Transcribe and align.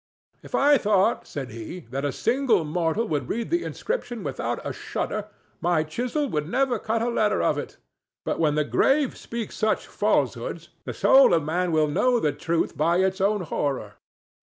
"If 0.41 0.55
I 0.55 0.79
thought," 0.79 1.27
said 1.27 1.51
he, 1.51 1.81
"that 1.91 2.03
a 2.05 2.11
single 2.11 2.65
mortal 2.65 3.07
would 3.09 3.29
read 3.29 3.51
the 3.51 3.63
inscription 3.63 4.23
without 4.23 4.59
a 4.65 4.73
shudder, 4.73 5.27
my 5.59 5.83
chisel 5.83 6.31
should 6.31 6.49
never 6.49 6.79
cut 6.79 7.03
a 7.03 7.07
letter 7.07 7.43
of 7.43 7.59
it. 7.59 7.77
But 8.25 8.39
when 8.39 8.55
the 8.55 8.63
grave 8.65 9.15
speaks 9.15 9.55
such 9.55 9.85
falsehoods, 9.85 10.69
the 10.85 10.93
soul 10.95 11.35
of 11.35 11.43
man 11.43 11.71
will 11.71 11.87
know 11.87 12.19
the 12.19 12.31
truth 12.33 12.75
by 12.75 12.97
its 12.97 13.21
own 13.21 13.41
horror." 13.41 13.97